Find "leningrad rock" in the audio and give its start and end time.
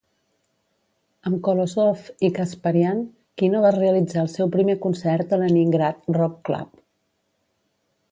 5.43-6.41